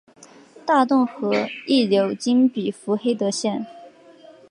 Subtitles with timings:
[0.65, 1.31] 大洞河
[1.67, 3.67] 亦流经比弗黑德县。